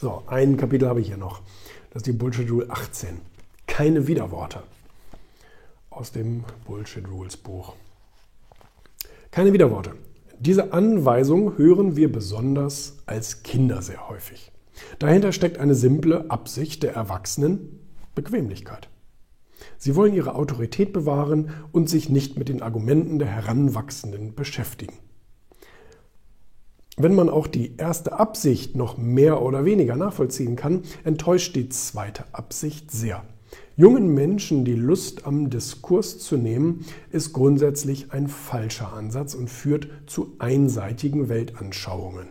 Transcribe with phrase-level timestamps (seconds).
[0.00, 1.42] So, ein Kapitel habe ich hier noch.
[1.90, 3.20] Das ist die Bullshit Rule 18.
[3.66, 4.62] Keine Widerworte.
[5.90, 7.74] Aus dem Bullshit Rules Buch.
[9.30, 9.92] Keine Widerworte.
[10.38, 14.52] Diese Anweisung hören wir besonders als Kinder sehr häufig.
[14.98, 17.78] Dahinter steckt eine simple Absicht der Erwachsenen,
[18.14, 18.88] Bequemlichkeit.
[19.76, 24.94] Sie wollen ihre Autorität bewahren und sich nicht mit den Argumenten der Heranwachsenden beschäftigen.
[27.02, 32.24] Wenn man auch die erste Absicht noch mehr oder weniger nachvollziehen kann, enttäuscht die zweite
[32.32, 33.24] Absicht sehr.
[33.74, 39.88] Jungen Menschen die Lust am Diskurs zu nehmen, ist grundsätzlich ein falscher Ansatz und führt
[40.04, 42.28] zu einseitigen Weltanschauungen.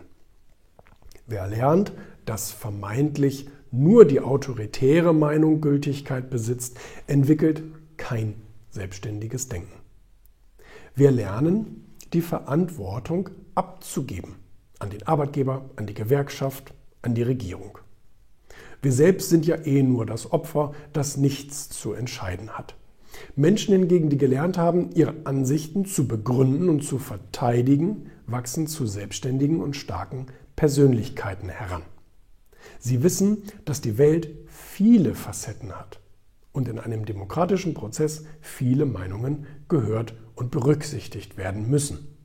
[1.26, 1.90] Wer lernt,
[2.24, 6.78] dass vermeintlich nur die autoritäre Meinung Gültigkeit besitzt,
[7.08, 7.64] entwickelt
[7.96, 8.34] kein
[8.70, 9.80] selbstständiges Denken.
[10.94, 14.36] Wir lernen, die Verantwortung abzugeben
[14.80, 17.78] an den Arbeitgeber, an die Gewerkschaft, an die Regierung.
[18.82, 22.74] Wir selbst sind ja eh nur das Opfer, das nichts zu entscheiden hat.
[23.36, 29.60] Menschen hingegen, die gelernt haben, ihre Ansichten zu begründen und zu verteidigen, wachsen zu selbstständigen
[29.60, 31.82] und starken Persönlichkeiten heran.
[32.78, 36.00] Sie wissen, dass die Welt viele Facetten hat
[36.52, 42.19] und in einem demokratischen Prozess viele Meinungen gehört und berücksichtigt werden müssen.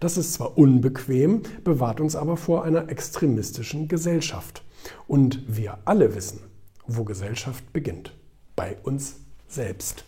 [0.00, 4.62] Das ist zwar unbequem, bewahrt uns aber vor einer extremistischen Gesellschaft.
[5.06, 6.40] Und wir alle wissen,
[6.86, 8.14] wo Gesellschaft beginnt.
[8.56, 9.16] Bei uns
[9.48, 10.04] selbst.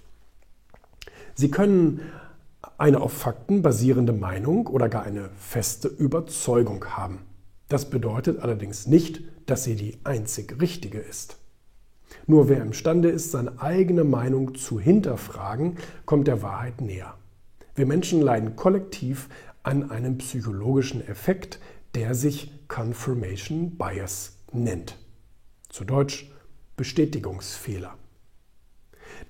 [1.34, 2.00] Sie können
[2.78, 7.20] eine auf Fakten basierende Meinung oder gar eine feste Überzeugung haben.
[7.68, 11.38] Das bedeutet allerdings nicht, dass sie die einzig richtige ist.
[12.26, 17.14] Nur wer imstande ist, seine eigene Meinung zu hinterfragen, kommt der Wahrheit näher.
[17.74, 19.28] Wir Menschen leiden kollektiv
[19.64, 21.58] an einem psychologischen Effekt,
[21.94, 24.98] der sich Confirmation Bias nennt.
[25.68, 26.30] Zu Deutsch
[26.76, 27.96] Bestätigungsfehler.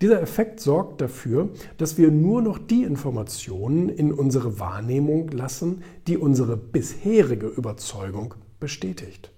[0.00, 6.18] Dieser Effekt sorgt dafür, dass wir nur noch die Informationen in unsere Wahrnehmung lassen, die
[6.18, 9.30] unsere bisherige Überzeugung bestätigt.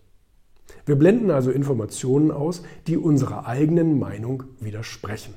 [0.86, 5.34] Wir blenden also Informationen aus, die unserer eigenen Meinung widersprechen.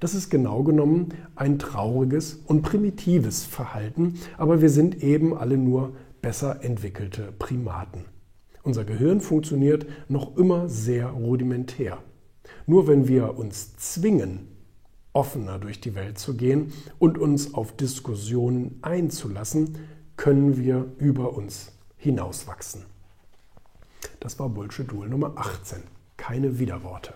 [0.00, 5.92] Das ist genau genommen ein trauriges und primitives Verhalten, aber wir sind eben alle nur
[6.20, 8.04] besser entwickelte Primaten.
[8.62, 11.98] Unser Gehirn funktioniert noch immer sehr rudimentär.
[12.66, 14.48] Nur wenn wir uns zwingen,
[15.12, 19.78] offener durch die Welt zu gehen und uns auf Diskussionen einzulassen,
[20.16, 22.84] können wir über uns hinauswachsen.
[24.20, 25.78] Das war Bullshit Rule Nummer 18.
[26.16, 27.14] Keine Widerworte.